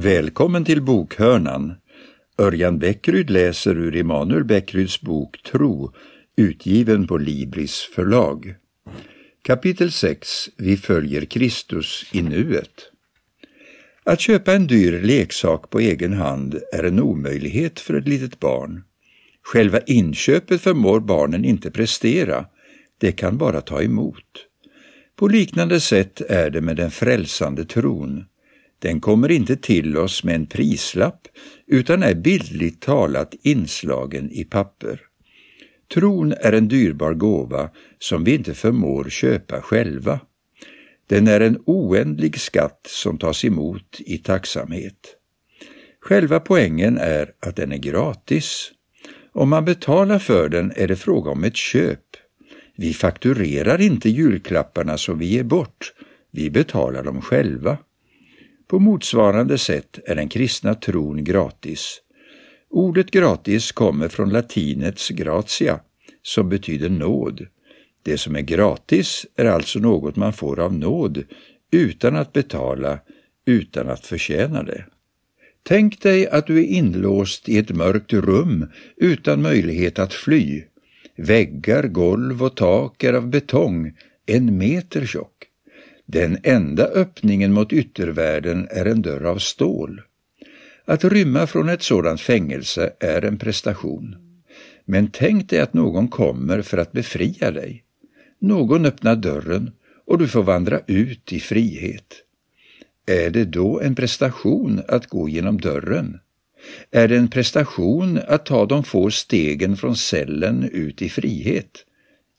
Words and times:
Välkommen 0.00 0.64
till 0.64 0.82
bokhörnan. 0.82 1.74
Örjan 2.38 2.78
Bäckryd 2.78 3.30
läser 3.30 3.78
ur 3.78 3.96
Emanuel 3.96 4.44
Bäckryds 4.44 5.00
bok 5.00 5.42
Tro, 5.42 5.92
utgiven 6.36 7.06
på 7.06 7.18
Libris 7.18 7.80
förlag. 7.94 8.54
Kapitel 9.42 9.92
6 9.92 10.48
Vi 10.56 10.76
följer 10.76 11.24
Kristus 11.24 12.06
i 12.12 12.22
nuet. 12.22 12.90
Att 14.04 14.20
köpa 14.20 14.52
en 14.52 14.66
dyr 14.66 15.02
leksak 15.02 15.70
på 15.70 15.80
egen 15.80 16.12
hand 16.12 16.60
är 16.72 16.84
en 16.84 17.00
omöjlighet 17.00 17.80
för 17.80 17.94
ett 17.94 18.08
litet 18.08 18.40
barn. 18.40 18.84
Själva 19.42 19.80
inköpet 19.80 20.60
förmår 20.60 21.00
barnen 21.00 21.44
inte 21.44 21.70
prestera, 21.70 22.46
det 22.98 23.12
kan 23.12 23.38
bara 23.38 23.60
ta 23.60 23.82
emot. 23.82 24.46
På 25.16 25.28
liknande 25.28 25.80
sätt 25.80 26.20
är 26.20 26.50
det 26.50 26.60
med 26.60 26.76
den 26.76 26.90
frälsande 26.90 27.64
tron. 27.64 28.24
Den 28.78 29.00
kommer 29.00 29.30
inte 29.30 29.56
till 29.56 29.96
oss 29.96 30.24
med 30.24 30.34
en 30.34 30.46
prislapp 30.46 31.28
utan 31.66 32.02
är 32.02 32.14
bildligt 32.14 32.82
talat 32.82 33.34
inslagen 33.42 34.30
i 34.30 34.44
papper. 34.44 35.00
Tron 35.94 36.32
är 36.32 36.52
en 36.52 36.68
dyrbar 36.68 37.14
gåva 37.14 37.70
som 37.98 38.24
vi 38.24 38.34
inte 38.34 38.54
förmår 38.54 39.04
köpa 39.04 39.60
själva. 39.60 40.20
Den 41.06 41.28
är 41.28 41.40
en 41.40 41.62
oändlig 41.66 42.40
skatt 42.40 42.86
som 42.88 43.18
tas 43.18 43.44
emot 43.44 44.00
i 44.00 44.18
tacksamhet. 44.18 45.14
Själva 46.00 46.40
poängen 46.40 46.98
är 46.98 47.32
att 47.40 47.56
den 47.56 47.72
är 47.72 47.76
gratis. 47.78 48.70
Om 49.32 49.48
man 49.48 49.64
betalar 49.64 50.18
för 50.18 50.48
den 50.48 50.72
är 50.76 50.88
det 50.88 50.96
fråga 50.96 51.30
om 51.30 51.44
ett 51.44 51.56
köp. 51.56 52.04
Vi 52.76 52.94
fakturerar 52.94 53.80
inte 53.80 54.10
julklapparna 54.10 54.98
som 54.98 55.18
vi 55.18 55.26
ger 55.26 55.42
bort, 55.44 55.92
vi 56.30 56.50
betalar 56.50 57.02
dem 57.02 57.22
själva. 57.22 57.78
På 58.68 58.78
motsvarande 58.78 59.58
sätt 59.58 59.98
är 60.06 60.14
den 60.14 60.28
kristna 60.28 60.74
tron 60.74 61.24
gratis. 61.24 62.00
Ordet 62.70 63.10
gratis 63.10 63.72
kommer 63.72 64.08
från 64.08 64.30
latinets 64.30 65.08
gratia, 65.08 65.80
som 66.22 66.48
betyder 66.48 66.88
nåd. 66.88 67.46
Det 68.02 68.18
som 68.18 68.36
är 68.36 68.40
gratis 68.40 69.26
är 69.36 69.44
alltså 69.44 69.78
något 69.78 70.16
man 70.16 70.32
får 70.32 70.60
av 70.60 70.74
nåd, 70.74 71.24
utan 71.70 72.16
att 72.16 72.32
betala, 72.32 72.98
utan 73.46 73.88
att 73.88 74.06
förtjäna 74.06 74.62
det. 74.62 74.84
Tänk 75.62 76.02
dig 76.02 76.28
att 76.28 76.46
du 76.46 76.58
är 76.58 76.66
inlåst 76.66 77.48
i 77.48 77.58
ett 77.58 77.70
mörkt 77.70 78.12
rum 78.12 78.66
utan 78.96 79.42
möjlighet 79.42 79.98
att 79.98 80.14
fly. 80.14 80.62
Väggar, 81.16 81.82
golv 81.82 82.42
och 82.42 82.56
tak 82.56 83.04
är 83.04 83.12
av 83.12 83.28
betong, 83.28 83.92
en 84.26 84.58
meter 84.58 85.06
tjock. 85.06 85.47
Den 86.10 86.38
enda 86.42 86.84
öppningen 86.84 87.52
mot 87.52 87.72
yttervärlden 87.72 88.68
är 88.70 88.84
en 88.84 89.02
dörr 89.02 89.24
av 89.24 89.38
stål. 89.38 90.00
Att 90.84 91.04
rymma 91.04 91.46
från 91.46 91.68
ett 91.68 91.82
sådant 91.82 92.20
fängelse 92.20 92.92
är 93.00 93.24
en 93.24 93.38
prestation. 93.38 94.16
Men 94.84 95.10
tänk 95.10 95.50
dig 95.50 95.60
att 95.60 95.74
någon 95.74 96.08
kommer 96.08 96.62
för 96.62 96.78
att 96.78 96.92
befria 96.92 97.50
dig. 97.50 97.84
Någon 98.38 98.86
öppnar 98.86 99.16
dörren 99.16 99.70
och 100.06 100.18
du 100.18 100.28
får 100.28 100.42
vandra 100.42 100.80
ut 100.86 101.32
i 101.32 101.40
frihet. 101.40 102.14
Är 103.06 103.30
det 103.30 103.44
då 103.44 103.80
en 103.80 103.94
prestation 103.94 104.82
att 104.88 105.06
gå 105.06 105.28
genom 105.28 105.60
dörren? 105.60 106.20
Är 106.90 107.08
det 107.08 107.16
en 107.16 107.30
prestation 107.30 108.20
att 108.28 108.46
ta 108.46 108.66
de 108.66 108.84
få 108.84 109.10
stegen 109.10 109.76
från 109.76 109.96
cellen 109.96 110.68
ut 110.72 111.02
i 111.02 111.08
frihet? 111.08 111.84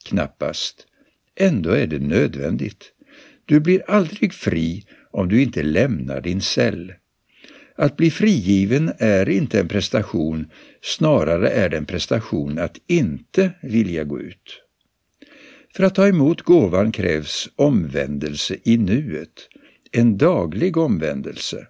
Knappast. 0.06 0.86
Ändå 1.36 1.70
är 1.70 1.88
det 1.88 2.00
nödvändigt. 2.00 2.94
Du 3.50 3.60
blir 3.60 3.84
aldrig 3.88 4.34
fri 4.34 4.86
om 5.12 5.28
du 5.28 5.42
inte 5.42 5.64
lämnar 5.64 6.22
din 6.22 6.42
cell. 6.42 6.94
Att 7.76 7.98
bli 7.98 8.12
frigiven 8.12 8.92
är 8.98 9.30
inte 9.30 9.60
en 9.60 9.68
prestation, 9.68 10.52
snarare 10.82 11.50
är 11.50 11.70
det 11.70 11.78
en 11.78 11.86
prestation 11.86 12.60
att 12.60 12.78
inte 12.88 13.52
vilja 13.62 14.04
gå 14.04 14.20
ut. 14.20 14.62
För 15.76 15.84
att 15.84 15.96
ta 15.96 16.08
emot 16.08 16.42
gåvan 16.42 16.92
krävs 16.92 17.50
omvändelse 17.56 18.58
i 18.64 18.78
nuet, 18.78 19.50
en 19.92 20.18
daglig 20.18 20.78
omvändelse. 20.78 21.68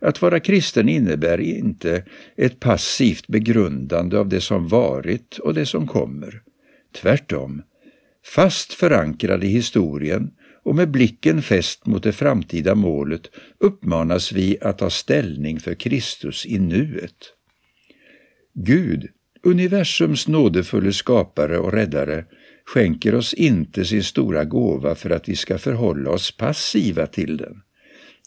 Att 0.00 0.22
vara 0.22 0.40
kristen 0.40 0.88
innebär 0.88 1.40
inte 1.40 2.04
ett 2.36 2.60
passivt 2.60 3.26
begrundande 3.26 4.18
av 4.18 4.28
det 4.28 4.40
som 4.40 4.68
varit 4.68 5.38
och 5.38 5.54
det 5.54 5.66
som 5.66 5.86
kommer. 5.86 6.42
Tvärtom, 6.94 7.62
fast 8.34 8.72
förankrad 8.72 9.44
i 9.44 9.48
historien 9.48 10.30
och 10.64 10.74
med 10.74 10.90
blicken 10.90 11.42
fäst 11.42 11.86
mot 11.86 12.02
det 12.02 12.12
framtida 12.12 12.74
målet 12.74 13.30
uppmanas 13.58 14.32
vi 14.32 14.58
att 14.60 14.78
ta 14.78 14.90
ställning 14.90 15.60
för 15.60 15.74
Kristus 15.74 16.46
i 16.46 16.58
nuet. 16.58 17.32
Gud, 18.54 19.08
universums 19.42 20.28
nådefulle 20.28 20.92
skapare 20.92 21.58
och 21.58 21.72
räddare, 21.72 22.24
skänker 22.64 23.14
oss 23.14 23.34
inte 23.34 23.84
sin 23.84 24.02
stora 24.02 24.44
gåva 24.44 24.94
för 24.94 25.10
att 25.10 25.28
vi 25.28 25.36
ska 25.36 25.58
förhålla 25.58 26.10
oss 26.10 26.36
passiva 26.36 27.06
till 27.06 27.36
den. 27.36 27.62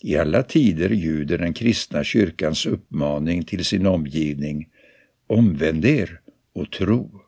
I 0.04 0.18
alla 0.18 0.44
tider 0.44 0.90
ljuder 0.90 1.38
den 1.38 1.54
kristna 1.54 2.04
kyrkans 2.04 2.66
uppmaning 2.66 3.44
till 3.44 3.66
sin 3.66 3.86
omgivning 3.86 4.68
Omvänd 5.28 5.86
er 5.86 6.20
och 6.54 6.72
tro. 6.72 7.22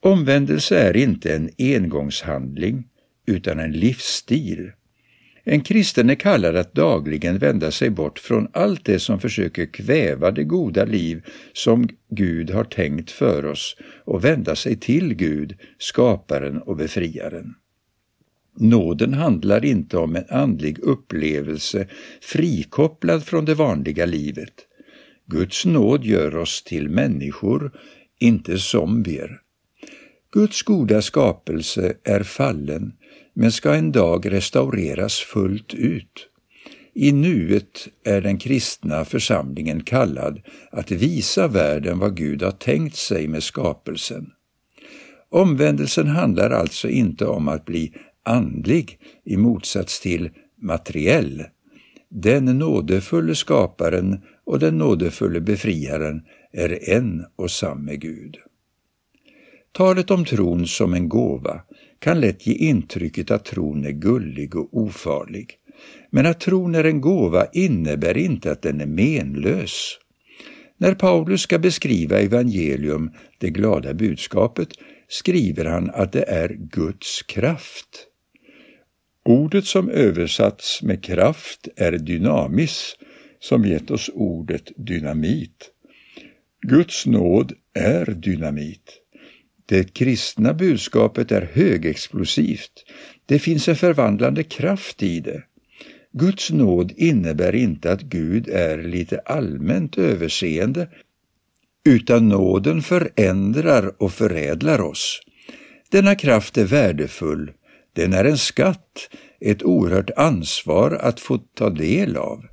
Omvändelse 0.00 0.78
är 0.78 0.96
inte 0.96 1.34
en 1.34 1.50
engångshandling 1.58 2.84
utan 3.28 3.58
en 3.58 3.72
livsstil. 3.72 4.72
En 5.44 5.60
kristen 5.60 6.10
är 6.10 6.14
kallad 6.14 6.56
att 6.56 6.74
dagligen 6.74 7.38
vända 7.38 7.70
sig 7.70 7.90
bort 7.90 8.18
från 8.18 8.48
allt 8.52 8.84
det 8.84 8.98
som 8.98 9.20
försöker 9.20 9.66
kväva 9.66 10.30
det 10.30 10.44
goda 10.44 10.84
liv 10.84 11.22
som 11.52 11.88
Gud 12.10 12.50
har 12.50 12.64
tänkt 12.64 13.10
för 13.10 13.44
oss 13.44 13.76
och 14.04 14.24
vända 14.24 14.56
sig 14.56 14.76
till 14.76 15.14
Gud, 15.14 15.56
skaparen 15.78 16.62
och 16.62 16.76
befriaren. 16.76 17.54
Nåden 18.56 19.14
handlar 19.14 19.64
inte 19.64 19.98
om 19.98 20.16
en 20.16 20.24
andlig 20.28 20.78
upplevelse 20.78 21.88
frikopplad 22.20 23.24
från 23.24 23.44
det 23.44 23.54
vanliga 23.54 24.06
livet. 24.06 24.54
Guds 25.26 25.64
nåd 25.64 26.04
gör 26.04 26.36
oss 26.36 26.62
till 26.62 26.88
människor, 26.88 27.72
inte 28.18 28.58
zombier. 28.58 29.40
Guds 30.32 30.62
goda 30.62 31.02
skapelse 31.02 31.94
är 32.04 32.22
fallen 32.22 32.92
men 33.40 33.52
ska 33.52 33.74
en 33.74 33.92
dag 33.92 34.32
restaureras 34.32 35.18
fullt 35.18 35.74
ut. 35.74 36.28
I 36.94 37.12
nuet 37.12 37.88
är 38.04 38.20
den 38.20 38.38
kristna 38.38 39.04
församlingen 39.04 39.82
kallad 39.82 40.40
att 40.70 40.90
visa 40.90 41.48
världen 41.48 41.98
vad 41.98 42.16
Gud 42.16 42.42
har 42.42 42.50
tänkt 42.50 42.96
sig 42.96 43.28
med 43.28 43.42
skapelsen. 43.42 44.30
Omvändelsen 45.28 46.06
handlar 46.06 46.50
alltså 46.50 46.88
inte 46.88 47.26
om 47.26 47.48
att 47.48 47.64
bli 47.64 47.94
andlig 48.22 48.98
i 49.24 49.36
motsats 49.36 50.00
till 50.00 50.30
materiell. 50.62 51.44
Den 52.10 52.44
nådefulle 52.44 53.34
skaparen 53.34 54.20
och 54.46 54.58
den 54.58 54.78
nådefulle 54.78 55.40
befriaren 55.40 56.22
är 56.52 56.90
en 56.90 57.24
och 57.36 57.50
samme 57.50 57.96
Gud. 57.96 58.36
Talet 59.72 60.10
om 60.10 60.24
tron 60.24 60.66
som 60.66 60.94
en 60.94 61.08
gåva 61.08 61.60
kan 61.98 62.20
lätt 62.20 62.46
ge 62.46 62.54
intrycket 62.54 63.30
att 63.30 63.44
tron 63.44 63.84
är 63.84 63.90
gullig 63.90 64.56
och 64.56 64.68
ofarlig. 64.76 65.58
Men 66.10 66.26
att 66.26 66.40
tron 66.40 66.74
är 66.74 66.84
en 66.84 67.00
gåva 67.00 67.46
innebär 67.52 68.16
inte 68.16 68.52
att 68.52 68.62
den 68.62 68.80
är 68.80 68.86
menlös. 68.86 69.98
När 70.76 70.94
Paulus 70.94 71.40
ska 71.40 71.58
beskriva 71.58 72.18
evangelium, 72.18 73.10
det 73.38 73.50
glada 73.50 73.94
budskapet, 73.94 74.68
skriver 75.08 75.64
han 75.64 75.90
att 75.90 76.12
det 76.12 76.22
är 76.22 76.48
Guds 76.48 77.22
kraft. 77.22 78.06
Ordet 79.24 79.64
som 79.64 79.90
översatts 79.90 80.82
med 80.82 81.04
kraft 81.04 81.68
är 81.76 81.92
dynamis, 81.92 82.96
som 83.40 83.64
gett 83.64 83.90
oss 83.90 84.10
ordet 84.14 84.72
dynamit. 84.76 85.70
Guds 86.60 87.06
nåd 87.06 87.52
är 87.74 88.04
dynamit. 88.04 89.00
Det 89.68 89.94
kristna 89.94 90.54
budskapet 90.54 91.32
är 91.32 91.50
högexplosivt. 91.52 92.84
Det 93.26 93.38
finns 93.38 93.68
en 93.68 93.76
förvandlande 93.76 94.44
kraft 94.44 95.02
i 95.02 95.20
det. 95.20 95.42
Guds 96.12 96.50
nåd 96.50 96.92
innebär 96.96 97.54
inte 97.54 97.92
att 97.92 98.02
Gud 98.02 98.48
är 98.48 98.82
lite 98.82 99.18
allmänt 99.18 99.98
överseende, 99.98 100.88
utan 101.86 102.28
nåden 102.28 102.82
förändrar 102.82 104.02
och 104.02 104.12
förädlar 104.12 104.80
oss. 104.80 105.20
Denna 105.90 106.14
kraft 106.14 106.58
är 106.58 106.64
värdefull, 106.64 107.52
den 107.92 108.12
är 108.12 108.24
en 108.24 108.38
skatt, 108.38 109.10
ett 109.40 109.62
oerhört 109.62 110.10
ansvar 110.16 110.90
att 110.90 111.20
få 111.20 111.38
ta 111.38 111.70
del 111.70 112.16
av. 112.16 112.44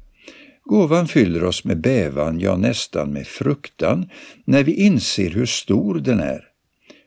Gåvan 0.63 1.07
fyller 1.07 1.43
oss 1.43 1.63
med 1.63 1.81
bävan, 1.81 2.39
ja 2.39 2.57
nästan 2.57 3.13
med 3.13 3.27
fruktan, 3.27 4.09
när 4.45 4.63
vi 4.63 4.73
inser 4.73 5.29
hur 5.29 5.45
stor 5.45 5.99
den 5.99 6.19
är. 6.19 6.54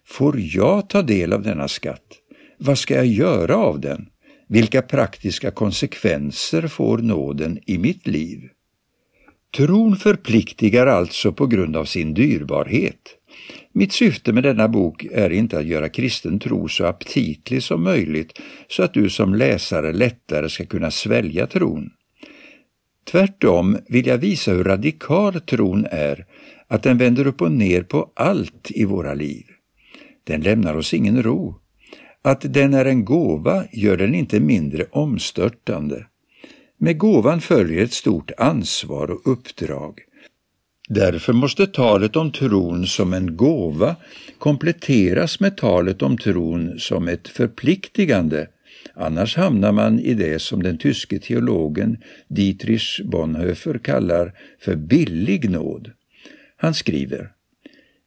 Får 0.08 0.40
jag 0.40 0.88
ta 0.88 1.02
del 1.02 1.32
av 1.32 1.42
denna 1.42 1.68
skatt? 1.68 2.06
Vad 2.58 2.78
ska 2.78 2.94
jag 2.94 3.06
göra 3.06 3.56
av 3.56 3.80
den? 3.80 4.06
Vilka 4.48 4.82
praktiska 4.82 5.50
konsekvenser 5.50 6.68
får 6.68 6.98
nåden 6.98 7.58
i 7.66 7.78
mitt 7.78 8.06
liv? 8.06 8.40
Tron 9.56 9.96
förpliktigar 9.96 10.86
alltså 10.86 11.32
på 11.32 11.46
grund 11.46 11.76
av 11.76 11.84
sin 11.84 12.14
dyrbarhet. 12.14 13.00
Mitt 13.72 13.92
syfte 13.92 14.32
med 14.32 14.42
denna 14.42 14.68
bok 14.68 15.04
är 15.12 15.30
inte 15.30 15.58
att 15.58 15.66
göra 15.66 15.88
kristen 15.88 16.38
tro 16.38 16.68
så 16.68 16.84
aptitlig 16.84 17.62
som 17.62 17.82
möjligt 17.82 18.40
så 18.68 18.82
att 18.82 18.94
du 18.94 19.10
som 19.10 19.34
läsare 19.34 19.92
lättare 19.92 20.48
ska 20.48 20.66
kunna 20.66 20.90
svälja 20.90 21.46
tron. 21.46 21.90
Tvärtom 23.10 23.78
vill 23.88 24.06
jag 24.06 24.18
visa 24.18 24.52
hur 24.52 24.64
radikal 24.64 25.40
tron 25.40 25.86
är, 25.90 26.26
att 26.68 26.82
den 26.82 26.98
vänder 26.98 27.26
upp 27.26 27.42
och 27.42 27.52
ner 27.52 27.82
på 27.82 28.12
allt 28.14 28.70
i 28.70 28.84
våra 28.84 29.14
liv. 29.14 29.44
Den 30.28 30.40
lämnar 30.40 30.74
oss 30.74 30.94
ingen 30.94 31.22
ro. 31.22 31.54
Att 32.22 32.40
den 32.54 32.74
är 32.74 32.84
en 32.84 33.04
gåva 33.04 33.64
gör 33.72 33.96
den 33.96 34.14
inte 34.14 34.40
mindre 34.40 34.84
omstörtande. 34.90 36.06
Med 36.78 36.98
gåvan 36.98 37.40
följer 37.40 37.84
ett 37.84 37.92
stort 37.92 38.30
ansvar 38.38 39.10
och 39.10 39.32
uppdrag. 39.32 40.00
Därför 40.88 41.32
måste 41.32 41.66
talet 41.66 42.16
om 42.16 42.32
tron 42.32 42.86
som 42.86 43.12
en 43.12 43.36
gåva 43.36 43.96
kompletteras 44.38 45.40
med 45.40 45.56
talet 45.56 46.02
om 46.02 46.18
tron 46.18 46.78
som 46.78 47.08
ett 47.08 47.28
förpliktigande, 47.28 48.46
annars 48.94 49.36
hamnar 49.36 49.72
man 49.72 50.00
i 50.00 50.14
det 50.14 50.42
som 50.42 50.62
den 50.62 50.78
tyske 50.78 51.18
teologen 51.18 51.96
Dietrich 52.28 53.00
Bonhoeffer 53.04 53.78
kallar 53.78 54.32
för 54.60 54.76
billig 54.76 55.50
nåd. 55.50 55.90
Han 56.56 56.74
skriver 56.74 57.32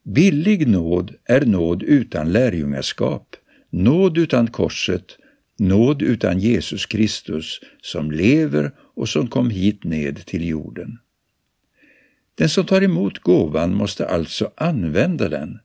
Billig 0.04 0.68
nåd 0.68 1.14
är 1.24 1.46
nåd 1.46 1.82
utan 1.82 2.32
lärjungaskap, 2.32 3.36
nåd 3.70 4.18
utan 4.18 4.46
korset, 4.46 5.18
nåd 5.58 6.02
utan 6.02 6.38
Jesus 6.38 6.86
Kristus 6.86 7.60
som 7.82 8.10
lever 8.10 8.70
och 8.78 9.08
som 9.08 9.28
kom 9.28 9.50
hit 9.50 9.84
ned 9.84 10.26
till 10.26 10.48
jorden. 10.48 10.98
Den 12.34 12.48
som 12.48 12.66
tar 12.66 12.82
emot 12.82 13.18
gåvan 13.18 13.74
måste 13.74 14.08
alltså 14.08 14.52
använda 14.56 15.28
den. 15.28 15.58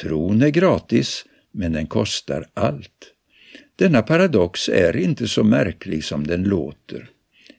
Tron 0.00 0.42
är 0.42 0.48
gratis, 0.48 1.24
men 1.52 1.72
den 1.72 1.86
kostar 1.86 2.48
allt. 2.54 3.14
Denna 3.76 4.02
paradox 4.02 4.68
är 4.68 4.96
inte 4.96 5.28
så 5.28 5.44
märklig 5.44 6.04
som 6.04 6.26
den 6.26 6.42
låter. 6.42 7.10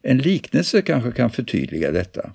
En 0.02 0.18
liknelse 0.18 0.82
kanske 0.82 1.12
kan 1.12 1.30
förtydliga 1.30 1.92
detta. 1.92 2.34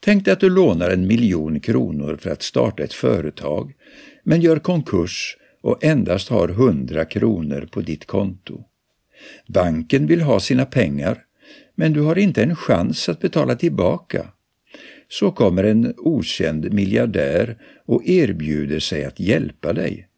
Tänk 0.00 0.24
dig 0.24 0.32
att 0.32 0.40
du 0.40 0.50
lånar 0.50 0.90
en 0.90 1.06
miljon 1.06 1.60
kronor 1.60 2.16
för 2.16 2.30
att 2.30 2.42
starta 2.42 2.82
ett 2.82 2.92
företag, 2.92 3.72
men 4.24 4.40
gör 4.40 4.58
konkurs 4.58 5.36
och 5.62 5.84
endast 5.84 6.28
har 6.28 6.48
hundra 6.48 7.04
kronor 7.04 7.68
på 7.72 7.80
ditt 7.80 8.06
konto. 8.06 8.64
Banken 9.46 10.06
vill 10.06 10.20
ha 10.20 10.40
sina 10.40 10.64
pengar, 10.64 11.24
men 11.74 11.92
du 11.92 12.00
har 12.00 12.18
inte 12.18 12.42
en 12.42 12.56
chans 12.56 13.08
att 13.08 13.20
betala 13.20 13.54
tillbaka. 13.54 14.26
Så 15.08 15.30
kommer 15.30 15.64
en 15.64 15.94
okänd 15.96 16.72
miljardär 16.72 17.56
och 17.86 18.06
erbjuder 18.06 18.78
sig 18.78 19.04
att 19.04 19.20
hjälpa 19.20 19.72
dig. 19.72 20.08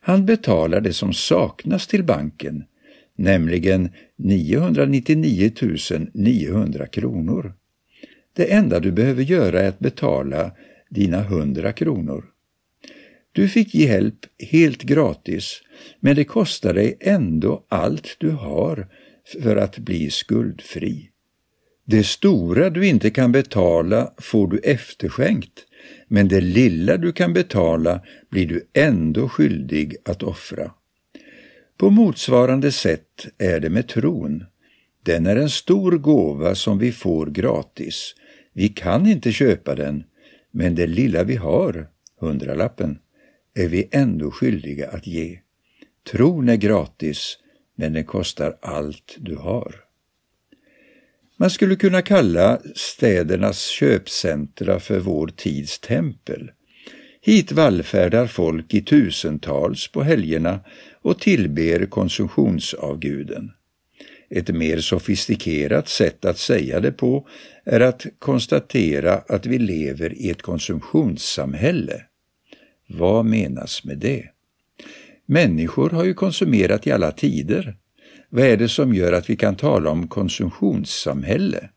Han 0.00 0.26
betalar 0.26 0.80
det 0.80 0.92
som 0.92 1.12
saknas 1.12 1.86
till 1.86 2.04
banken, 2.04 2.64
nämligen 3.16 3.90
999 4.16 5.52
900 6.12 6.86
kronor. 6.86 7.54
Det 8.32 8.52
enda 8.52 8.80
du 8.80 8.92
behöver 8.92 9.22
göra 9.22 9.60
är 9.60 9.68
att 9.68 9.78
betala 9.78 10.52
dina 10.90 11.18
100 11.18 11.72
kronor. 11.72 12.24
Du 13.32 13.48
fick 13.48 13.74
hjälp 13.74 14.26
helt 14.38 14.82
gratis, 14.82 15.62
men 16.00 16.16
det 16.16 16.24
kostar 16.24 16.74
dig 16.74 16.96
ändå 17.00 17.64
allt 17.68 18.16
du 18.18 18.30
har 18.30 18.88
för 19.42 19.56
att 19.56 19.78
bli 19.78 20.10
skuldfri. 20.10 21.08
Det 21.84 22.04
stora 22.04 22.70
du 22.70 22.86
inte 22.86 23.10
kan 23.10 23.32
betala 23.32 24.12
får 24.18 24.48
du 24.48 24.58
efterskänkt, 24.58 25.66
men 26.08 26.28
det 26.28 26.40
lilla 26.40 26.96
du 26.96 27.12
kan 27.12 27.32
betala 27.32 28.00
blir 28.30 28.46
du 28.46 28.68
ändå 28.72 29.28
skyldig 29.28 29.96
att 30.04 30.22
offra. 30.22 30.70
På 31.76 31.90
motsvarande 31.90 32.72
sätt 32.72 33.26
är 33.38 33.60
det 33.60 33.70
med 33.70 33.88
tron. 33.88 34.44
Den 35.04 35.26
är 35.26 35.36
en 35.36 35.50
stor 35.50 35.92
gåva 35.92 36.54
som 36.54 36.78
vi 36.78 36.92
får 36.92 37.26
gratis. 37.26 38.14
Vi 38.52 38.68
kan 38.68 39.06
inte 39.06 39.32
köpa 39.32 39.74
den, 39.74 40.04
men 40.50 40.74
det 40.74 40.86
lilla 40.86 41.24
vi 41.24 41.36
har, 41.36 41.88
hundralappen, 42.20 42.98
är 43.54 43.68
vi 43.68 43.88
ändå 43.92 44.30
skyldiga 44.30 44.90
att 44.90 45.06
ge. 45.06 45.38
Tron 46.10 46.48
är 46.48 46.56
gratis, 46.56 47.38
men 47.76 47.92
den 47.92 48.04
kostar 48.04 48.56
allt 48.62 49.16
du 49.18 49.36
har. 49.36 49.74
Man 51.36 51.50
skulle 51.50 51.76
kunna 51.76 52.02
kalla 52.02 52.60
städernas 52.74 53.66
köpcentra 53.66 54.80
för 54.80 54.98
vår 54.98 55.28
tids 55.36 55.80
tempel. 55.80 56.50
Hit 57.20 57.52
vallfärdar 57.52 58.26
folk 58.26 58.74
i 58.74 58.82
tusentals 58.82 59.92
på 59.92 60.02
helgerna 60.02 60.60
och 61.02 61.18
tillber 61.18 61.86
konsumtionsavguden. 61.86 63.50
Ett 64.34 64.48
mer 64.54 64.78
sofistikerat 64.78 65.88
sätt 65.88 66.24
att 66.24 66.38
säga 66.38 66.80
det 66.80 66.92
på 66.92 67.28
är 67.64 67.80
att 67.80 68.06
konstatera 68.18 69.14
att 69.14 69.46
vi 69.46 69.58
lever 69.58 70.14
i 70.14 70.30
ett 70.30 70.42
konsumtionssamhälle. 70.42 72.02
Vad 72.88 73.24
menas 73.24 73.84
med 73.84 73.98
det? 73.98 74.28
Människor 75.26 75.90
har 75.90 76.04
ju 76.04 76.14
konsumerat 76.14 76.86
i 76.86 76.92
alla 76.92 77.12
tider. 77.12 77.76
Vad 78.28 78.44
är 78.44 78.56
det 78.56 78.68
som 78.68 78.94
gör 78.94 79.12
att 79.12 79.30
vi 79.30 79.36
kan 79.36 79.56
tala 79.56 79.90
om 79.90 80.08
konsumtionssamhälle? 80.08 81.68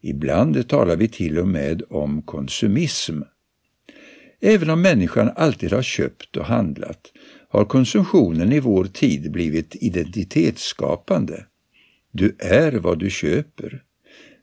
Ibland 0.00 0.68
talar 0.68 0.96
vi 0.96 1.08
till 1.08 1.38
och 1.38 1.48
med 1.48 1.82
om 1.90 2.22
konsumism. 2.22 3.20
Även 4.40 4.70
om 4.70 4.82
människan 4.82 5.30
alltid 5.36 5.72
har 5.72 5.82
köpt 5.82 6.36
och 6.36 6.44
handlat 6.44 7.12
har 7.48 7.64
konsumtionen 7.64 8.52
i 8.52 8.60
vår 8.60 8.84
tid 8.84 9.32
blivit 9.32 9.76
identitetsskapande. 9.80 11.44
Du 12.12 12.36
är 12.38 12.72
vad 12.72 12.98
du 12.98 13.10
köper. 13.10 13.82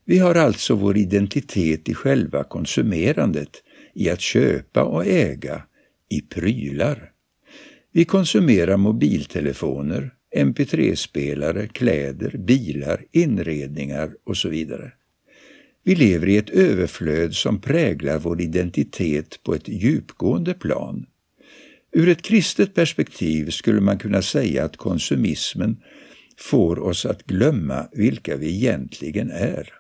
Vi 0.05 0.17
har 0.17 0.35
alltså 0.35 0.75
vår 0.75 0.97
identitet 0.97 1.89
i 1.89 1.93
själva 1.93 2.43
konsumerandet, 2.43 3.49
i 3.93 4.09
att 4.09 4.21
köpa 4.21 4.83
och 4.83 5.05
äga, 5.05 5.63
i 6.09 6.21
prylar. 6.21 7.12
Vi 7.91 8.05
konsumerar 8.05 8.77
mobiltelefoner, 8.77 10.12
mp3-spelare, 10.36 11.67
kläder, 11.67 12.38
bilar, 12.38 13.05
inredningar 13.12 14.12
och 14.24 14.38
så 14.38 14.50
vidare. 14.50 14.91
Vi 15.83 15.95
lever 15.95 16.27
i 16.27 16.38
ett 16.38 16.50
överflöd 16.50 17.33
som 17.33 17.62
präglar 17.62 18.19
vår 18.19 18.41
identitet 18.41 19.43
på 19.43 19.55
ett 19.55 19.67
djupgående 19.67 20.53
plan. 20.53 21.05
Ur 21.91 22.09
ett 22.09 22.21
kristet 22.21 22.74
perspektiv 22.74 23.50
skulle 23.50 23.81
man 23.81 23.97
kunna 23.97 24.21
säga 24.21 24.65
att 24.65 24.77
konsumismen 24.77 25.77
får 26.39 26.79
oss 26.79 27.06
att 27.06 27.24
glömma 27.24 27.88
vilka 27.91 28.36
vi 28.36 28.56
egentligen 28.56 29.32
är. 29.32 29.74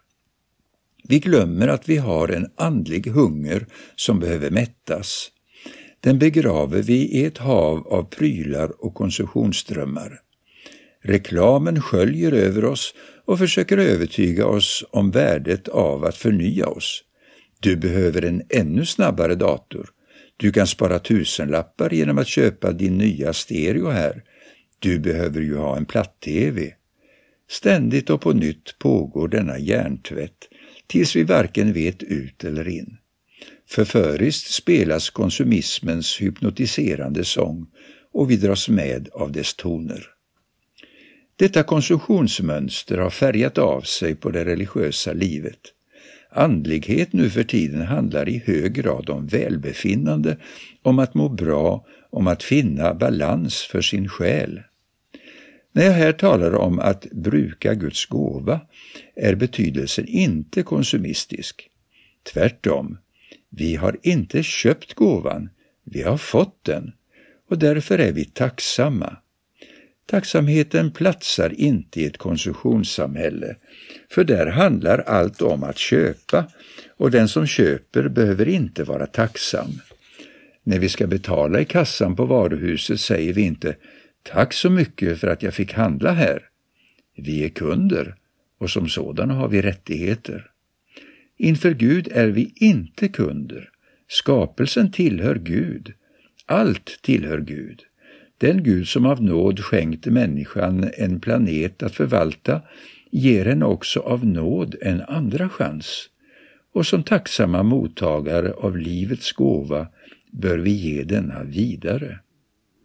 Vi 1.09 1.19
glömmer 1.19 1.67
att 1.67 1.89
vi 1.89 1.97
har 1.97 2.27
en 2.27 2.51
andlig 2.55 3.07
hunger 3.07 3.65
som 3.95 4.19
behöver 4.19 4.49
mättas. 4.49 5.31
Den 5.99 6.19
begraver 6.19 6.81
vi 6.81 6.93
i 6.93 7.25
ett 7.25 7.37
hav 7.37 7.87
av 7.87 8.03
prylar 8.03 8.85
och 8.85 8.93
konsumtionsströmmar. 8.93 10.19
Reklamen 11.03 11.81
sköljer 11.81 12.31
över 12.31 12.65
oss 12.65 12.93
och 13.25 13.39
försöker 13.39 13.77
övertyga 13.77 14.45
oss 14.45 14.85
om 14.89 15.11
värdet 15.11 15.67
av 15.67 16.05
att 16.05 16.17
förnya 16.17 16.67
oss. 16.67 17.03
Du 17.59 17.75
behöver 17.75 18.21
en 18.21 18.41
ännu 18.49 18.85
snabbare 18.85 19.35
dator. 19.35 19.89
Du 20.37 20.51
kan 20.51 20.67
spara 20.67 20.99
tusenlappar 20.99 21.89
genom 21.89 22.17
att 22.17 22.27
köpa 22.27 22.71
din 22.71 22.97
nya 22.97 23.33
stereo 23.33 23.89
här. 23.89 24.23
Du 24.79 24.99
behöver 24.99 25.41
ju 25.41 25.57
ha 25.57 25.77
en 25.77 25.85
platt-tv. 25.85 26.73
Ständigt 27.49 28.09
och 28.09 28.21
på 28.21 28.33
nytt 28.33 28.79
pågår 28.79 29.27
denna 29.27 29.59
hjärntvätt 29.59 30.47
tills 30.87 31.15
vi 31.15 31.23
varken 31.23 31.73
vet 31.73 32.03
ut 32.03 32.43
eller 32.43 32.67
in. 32.67 32.97
Förföriskt 33.69 34.53
spelas 34.53 35.09
konsumismens 35.09 36.21
hypnotiserande 36.21 37.23
sång 37.23 37.67
och 38.13 38.31
vi 38.31 38.37
dras 38.37 38.69
med 38.69 39.09
av 39.13 39.31
dess 39.31 39.53
toner. 39.53 40.07
Detta 41.35 41.63
konsumtionsmönster 41.63 42.97
har 42.97 43.09
färgat 43.09 43.57
av 43.57 43.81
sig 43.81 44.15
på 44.15 44.29
det 44.29 44.45
religiösa 44.45 45.13
livet. 45.13 45.59
Andlighet 46.29 47.13
nu 47.13 47.29
för 47.29 47.43
tiden 47.43 47.81
handlar 47.81 48.29
i 48.29 48.43
hög 48.45 48.73
grad 48.73 49.09
om 49.09 49.27
välbefinnande, 49.27 50.37
om 50.81 50.99
att 50.99 51.13
må 51.13 51.29
bra, 51.29 51.85
om 52.17 52.27
att 52.27 52.43
finna 52.43 52.93
balans 52.93 53.61
för 53.61 53.81
sin 53.81 54.09
själ. 54.09 54.61
När 55.71 55.83
jag 55.85 55.91
här 55.91 56.11
talar 56.11 56.55
om 56.55 56.79
att 56.79 57.05
bruka 57.11 57.73
Guds 57.73 58.05
gåva 58.05 58.59
är 59.15 59.35
betydelsen 59.35 60.07
inte 60.07 60.63
konsumistisk. 60.63 61.69
Tvärtom, 62.33 62.97
vi 63.49 63.75
har 63.75 63.97
inte 64.03 64.43
köpt 64.43 64.93
gåvan, 64.93 65.49
vi 65.83 66.01
har 66.01 66.17
fått 66.17 66.63
den 66.63 66.91
och 67.49 67.57
därför 67.57 67.99
är 67.99 68.11
vi 68.11 68.25
tacksamma. 68.25 69.17
Tacksamheten 70.05 70.91
platsar 70.91 71.53
inte 71.57 72.01
i 72.01 72.05
ett 72.05 72.17
konsumtionssamhälle, 72.17 73.55
för 74.09 74.23
där 74.23 74.47
handlar 74.47 74.99
allt 74.99 75.41
om 75.41 75.63
att 75.63 75.77
köpa 75.77 76.45
och 76.97 77.11
den 77.11 77.27
som 77.27 77.47
köper 77.47 78.09
behöver 78.09 78.47
inte 78.47 78.83
vara 78.83 79.07
tacksam. 79.07 79.81
När 80.67 80.79
vi 80.79 80.89
ska 80.89 81.07
betala 81.07 81.59
i 81.59 81.65
kassan 81.65 82.15
på 82.15 82.25
varuhuset 82.25 82.99
säger 82.99 83.33
vi 83.33 83.41
inte 83.41 83.75
”Tack 84.23 84.53
så 84.53 84.69
mycket 84.69 85.19
för 85.19 85.27
att 85.27 85.43
jag 85.43 85.53
fick 85.53 85.73
handla 85.73 86.11
här”. 86.11 86.43
Vi 87.15 87.45
är 87.45 87.49
kunder 87.49 88.15
och 88.57 88.69
som 88.69 88.89
sådana 88.89 89.33
har 89.33 89.47
vi 89.47 89.61
rättigheter. 89.61 90.49
Inför 91.37 91.71
Gud 91.71 92.07
är 92.11 92.27
vi 92.27 92.53
inte 92.55 93.07
kunder. 93.07 93.69
Skapelsen 94.07 94.91
tillhör 94.91 95.35
Gud. 95.35 95.93
Allt 96.45 96.99
tillhör 97.01 97.39
Gud. 97.39 97.81
Den 98.37 98.63
Gud 98.63 98.87
som 98.87 99.05
av 99.05 99.23
nåd 99.23 99.59
skänkt 99.59 100.05
människan 100.05 100.89
en 100.97 101.19
planet 101.19 101.83
att 101.83 101.95
förvalta 101.95 102.61
ger 103.11 103.45
henne 103.45 103.65
också 103.65 103.99
av 103.99 104.25
nåd 104.25 104.75
en 104.81 105.01
andra 105.01 105.49
chans. 105.49 106.09
Och 106.73 106.85
som 106.85 107.03
tacksamma 107.03 107.63
mottagare 107.63 108.51
av 108.51 108.77
livets 108.77 109.31
gåva 109.31 109.87
bör 110.31 110.57
vi 110.57 110.71
ge 110.71 111.03
denna 111.03 111.43
vidare. 111.43 112.19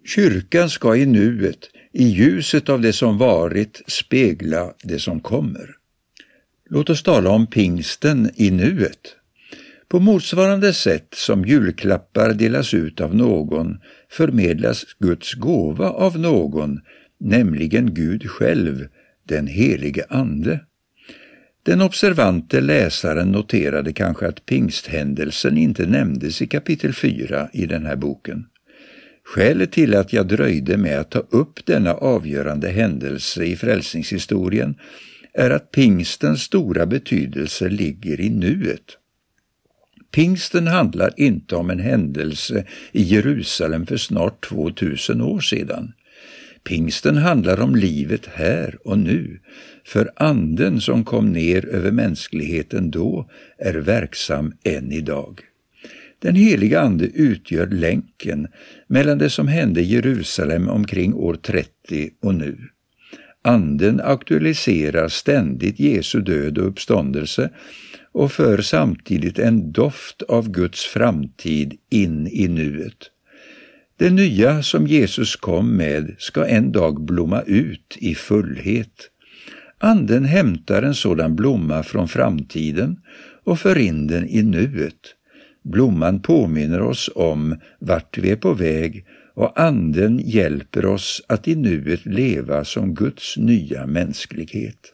Kyrkan 0.06 0.70
ska 0.70 0.96
i 0.96 1.06
nuet, 1.06 1.70
i 1.92 2.04
ljuset 2.04 2.68
av 2.68 2.80
det 2.80 2.92
som 2.92 3.18
varit, 3.18 3.82
spegla 3.86 4.74
det 4.82 4.98
som 4.98 5.20
kommer. 5.20 5.70
Låt 6.70 6.90
oss 6.90 7.02
tala 7.02 7.30
om 7.30 7.46
pingsten 7.46 8.30
i 8.36 8.50
nuet. 8.50 9.16
På 9.88 10.00
motsvarande 10.00 10.72
sätt 10.72 11.14
som 11.14 11.44
julklappar 11.44 12.32
delas 12.34 12.74
ut 12.74 13.00
av 13.00 13.14
någon 13.14 13.78
förmedlas 14.10 14.84
Guds 14.98 15.34
gåva 15.34 15.90
av 15.90 16.18
någon, 16.18 16.80
nämligen 17.20 17.94
Gud 17.94 18.30
själv, 18.30 18.88
den 19.28 19.46
helige 19.46 20.04
Ande. 20.08 20.60
Den 21.64 21.80
observante 21.80 22.60
läsaren 22.60 23.32
noterade 23.32 23.92
kanske 23.92 24.28
att 24.28 24.46
pingsthändelsen 24.46 25.58
inte 25.58 25.86
nämndes 25.86 26.42
i 26.42 26.46
kapitel 26.46 26.92
4 26.92 27.48
i 27.52 27.66
den 27.66 27.86
här 27.86 27.96
boken. 27.96 28.46
Skälet 29.24 29.72
till 29.72 29.94
att 29.94 30.12
jag 30.12 30.28
dröjde 30.28 30.76
med 30.76 31.00
att 31.00 31.10
ta 31.10 31.18
upp 31.18 31.66
denna 31.66 31.94
avgörande 31.94 32.68
händelse 32.68 33.44
i 33.44 33.56
frälsningshistorien 33.56 34.74
är 35.34 35.50
att 35.50 35.70
pingstens 35.70 36.42
stora 36.42 36.86
betydelse 36.86 37.68
ligger 37.68 38.20
i 38.20 38.30
nuet. 38.30 38.98
Pingsten 40.10 40.66
handlar 40.66 41.20
inte 41.20 41.56
om 41.56 41.70
en 41.70 41.80
händelse 41.80 42.64
i 42.92 43.02
Jerusalem 43.02 43.86
för 43.86 43.96
snart 43.96 44.48
2000 44.48 45.20
år 45.20 45.40
sedan. 45.40 45.92
Pingsten 46.64 47.16
handlar 47.16 47.60
om 47.60 47.76
livet 47.76 48.26
här 48.26 48.78
och 48.84 48.98
nu, 48.98 49.40
för 49.84 50.10
anden 50.16 50.80
som 50.80 51.04
kom 51.04 51.32
ner 51.32 51.66
över 51.66 51.90
mänskligheten 51.90 52.90
då 52.90 53.30
är 53.58 53.74
verksam 53.74 54.52
än 54.64 54.92
idag. 54.92 55.40
Den 56.18 56.34
heliga 56.34 56.80
Ande 56.80 57.04
utgör 57.04 57.66
länken 57.66 58.48
mellan 58.86 59.18
det 59.18 59.30
som 59.30 59.48
hände 59.48 59.80
i 59.80 59.84
Jerusalem 59.84 60.68
omkring 60.68 61.14
år 61.14 61.34
30 61.34 62.10
och 62.22 62.34
nu. 62.34 62.58
Anden 63.42 64.00
aktualiserar 64.00 65.08
ständigt 65.08 65.80
Jesu 65.80 66.20
död 66.20 66.58
och 66.58 66.66
uppståndelse 66.66 67.50
och 68.12 68.32
för 68.32 68.62
samtidigt 68.62 69.38
en 69.38 69.72
doft 69.72 70.22
av 70.22 70.50
Guds 70.50 70.84
framtid 70.84 71.78
in 71.90 72.26
i 72.26 72.48
nuet. 72.48 73.11
Det 74.02 74.10
nya 74.10 74.62
som 74.62 74.86
Jesus 74.86 75.36
kom 75.36 75.76
med 75.76 76.14
ska 76.18 76.46
en 76.46 76.72
dag 76.72 77.04
blomma 77.04 77.42
ut 77.42 77.96
i 78.00 78.14
fullhet. 78.14 79.10
Anden 79.78 80.24
hämtar 80.24 80.82
en 80.82 80.94
sådan 80.94 81.36
blomma 81.36 81.82
från 81.82 82.08
framtiden 82.08 82.96
och 83.44 83.58
för 83.58 83.78
in 83.78 84.06
den 84.06 84.28
i 84.28 84.42
nuet. 84.42 85.14
Blomman 85.64 86.22
påminner 86.22 86.80
oss 86.80 87.10
om 87.14 87.56
vart 87.78 88.18
vi 88.18 88.30
är 88.30 88.36
på 88.36 88.54
väg 88.54 89.04
och 89.34 89.60
Anden 89.60 90.18
hjälper 90.18 90.86
oss 90.86 91.22
att 91.28 91.48
i 91.48 91.54
nuet 91.54 92.06
leva 92.06 92.64
som 92.64 92.94
Guds 92.94 93.36
nya 93.36 93.86
mänsklighet. 93.86 94.92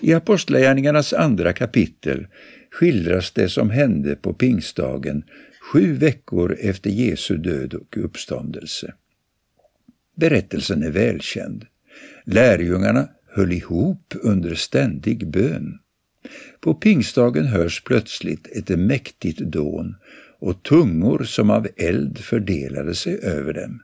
I 0.00 0.14
Apostlagärningarnas 0.14 1.12
andra 1.12 1.52
kapitel 1.52 2.26
skildras 2.70 3.30
det 3.30 3.48
som 3.48 3.70
hände 3.70 4.16
på 4.16 4.32
pingstdagen 4.32 5.24
sju 5.72 5.92
veckor 5.92 6.56
efter 6.60 6.90
Jesu 6.90 7.36
död 7.36 7.74
och 7.74 7.96
uppståndelse. 7.96 8.94
Berättelsen 10.16 10.82
är 10.82 10.90
välkänd. 10.90 11.66
Lärjungarna 12.24 13.08
höll 13.26 13.52
ihop 13.52 14.14
under 14.22 14.54
ständig 14.54 15.30
bön. 15.30 15.78
På 16.60 16.74
pingstdagen 16.74 17.46
hörs 17.46 17.82
plötsligt 17.84 18.46
ett 18.46 18.68
mäktigt 18.68 19.38
dån 19.38 19.94
och 20.38 20.62
tungor 20.62 21.24
som 21.24 21.50
av 21.50 21.68
eld 21.76 22.18
fördelade 22.18 22.94
sig 22.94 23.18
över 23.22 23.52
dem. 23.52 23.82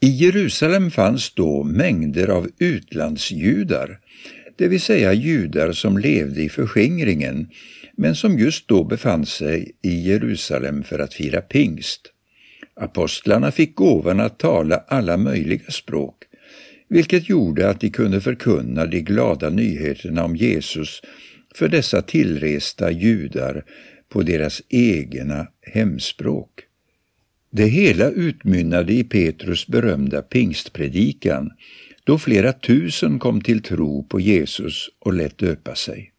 I 0.00 0.08
Jerusalem 0.08 0.90
fanns 0.90 1.34
då 1.34 1.62
mängder 1.64 2.28
av 2.28 2.48
utlandsjudar, 2.58 4.00
det 4.56 4.68
vill 4.68 4.80
säga 4.80 5.12
judar 5.12 5.72
som 5.72 5.98
levde 5.98 6.42
i 6.42 6.48
förskingringen 6.48 7.48
men 8.00 8.16
som 8.16 8.38
just 8.38 8.68
då 8.68 8.84
befann 8.84 9.26
sig 9.26 9.72
i 9.82 10.00
Jerusalem 10.08 10.82
för 10.82 10.98
att 10.98 11.14
fira 11.14 11.40
pingst. 11.40 12.00
Apostlarna 12.74 13.50
fick 13.50 13.74
gåvan 13.74 14.20
att 14.20 14.38
tala 14.38 14.84
alla 14.88 15.16
möjliga 15.16 15.70
språk, 15.70 16.16
vilket 16.88 17.28
gjorde 17.28 17.70
att 17.70 17.80
de 17.80 17.90
kunde 17.90 18.20
förkunna 18.20 18.86
de 18.86 19.00
glada 19.00 19.50
nyheterna 19.50 20.24
om 20.24 20.36
Jesus 20.36 21.02
för 21.54 21.68
dessa 21.68 22.02
tillresta 22.02 22.90
judar 22.90 23.64
på 24.08 24.22
deras 24.22 24.62
egna 24.68 25.46
hemspråk. 25.62 26.50
Det 27.50 27.66
hela 27.66 28.10
utmynnade 28.10 28.92
i 28.92 29.04
Petrus 29.04 29.66
berömda 29.66 30.22
pingstpredikan, 30.22 31.50
då 32.04 32.18
flera 32.18 32.52
tusen 32.52 33.18
kom 33.18 33.40
till 33.40 33.62
tro 33.62 34.04
på 34.04 34.20
Jesus 34.20 34.88
och 34.98 35.14
lät 35.14 35.38
döpa 35.38 35.74
sig. 35.74 36.12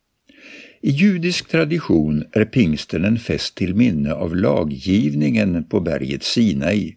I 0.84 0.90
judisk 0.90 1.48
tradition 1.48 2.24
är 2.32 2.46
pingsten 2.46 3.06
en 3.06 3.20
fest 3.20 3.56
till 3.56 3.76
minne 3.76 4.14
av 4.14 4.36
laggivningen 4.36 5.64
på 5.64 5.80
berget 5.80 6.24
Sinai. 6.24 6.96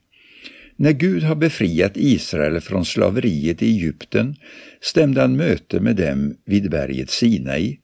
När 0.77 0.93
Gud 0.93 1.23
har 1.23 1.35
befriat 1.35 1.97
Israel 1.97 2.61
från 2.61 2.85
slaveriet 2.85 3.63
i 3.63 3.67
Egypten 3.67 4.37
stämde 4.81 5.21
han 5.21 5.37
möte 5.37 5.81
med 5.81 5.97
dem 5.97 6.37
vid 6.47 6.71
berget 6.71 7.11
Sinai 7.11 7.79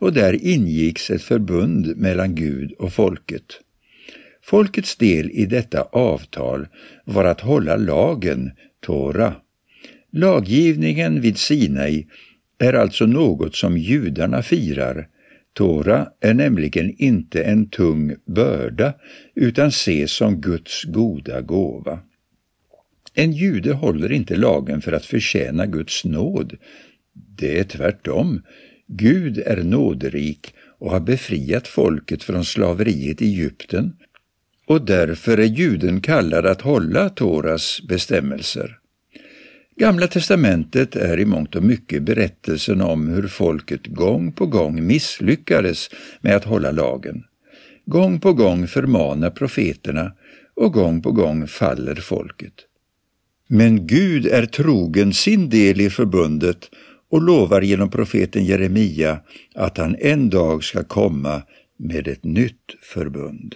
och 0.00 0.12
där 0.12 0.46
ingicks 0.46 1.10
ett 1.10 1.22
förbund 1.22 1.96
mellan 1.96 2.34
Gud 2.34 2.72
och 2.72 2.92
folket. 2.92 3.60
Folkets 4.42 4.96
del 4.96 5.30
i 5.30 5.46
detta 5.46 5.82
avtal 5.82 6.66
var 7.04 7.24
att 7.24 7.40
hålla 7.40 7.76
lagen, 7.76 8.50
Tora. 8.86 9.34
Laggivningen 10.12 11.20
vid 11.20 11.38
Sinai 11.38 12.06
är 12.58 12.72
alltså 12.72 13.06
något 13.06 13.56
som 13.56 13.78
judarna 13.78 14.42
firar. 14.42 15.08
Tora 15.54 16.08
är 16.20 16.34
nämligen 16.34 16.94
inte 16.98 17.42
en 17.42 17.68
tung 17.68 18.16
börda 18.26 18.94
utan 19.34 19.68
ses 19.68 20.12
som 20.12 20.40
Guds 20.40 20.84
goda 20.84 21.40
gåva. 21.40 21.98
En 23.14 23.32
jude 23.32 23.72
håller 23.72 24.12
inte 24.12 24.36
lagen 24.36 24.80
för 24.80 24.92
att 24.92 25.06
förtjäna 25.06 25.66
Guds 25.66 26.04
nåd. 26.04 26.56
Det 27.12 27.58
är 27.58 27.64
tvärtom. 27.64 28.42
Gud 28.86 29.38
är 29.38 29.62
nåderik 29.62 30.54
och 30.78 30.90
har 30.90 31.00
befriat 31.00 31.68
folket 31.68 32.22
från 32.22 32.44
slaveriet 32.44 33.22
i 33.22 33.24
Egypten 33.24 33.96
och 34.66 34.86
därför 34.86 35.38
är 35.38 35.44
juden 35.44 36.00
kallad 36.00 36.46
att 36.46 36.60
hålla 36.60 37.08
Toras 37.08 37.80
bestämmelser. 37.88 38.78
Gamla 39.76 40.06
testamentet 40.06 40.96
är 40.96 41.20
i 41.20 41.24
mångt 41.24 41.54
och 41.54 41.62
mycket 41.62 42.02
berättelsen 42.02 42.80
om 42.80 43.08
hur 43.08 43.28
folket 43.28 43.86
gång 43.86 44.32
på 44.32 44.46
gång 44.46 44.86
misslyckades 44.86 45.90
med 46.20 46.36
att 46.36 46.44
hålla 46.44 46.70
lagen. 46.70 47.24
Gång 47.86 48.20
på 48.20 48.32
gång 48.32 48.66
förmanar 48.66 49.30
profeterna 49.30 50.12
och 50.56 50.72
gång 50.72 51.02
på 51.02 51.12
gång 51.12 51.46
faller 51.46 51.94
folket. 51.94 52.54
Men 53.48 53.86
Gud 53.86 54.26
är 54.26 54.46
trogen 54.46 55.12
sin 55.12 55.50
del 55.50 55.80
i 55.80 55.90
förbundet 55.90 56.70
och 57.10 57.22
lovar 57.22 57.62
genom 57.62 57.90
profeten 57.90 58.44
Jeremia 58.44 59.20
att 59.54 59.78
han 59.78 59.96
en 59.98 60.30
dag 60.30 60.64
ska 60.64 60.84
komma 60.84 61.42
med 61.78 62.08
ett 62.08 62.24
nytt 62.24 62.74
förbund. 62.82 63.54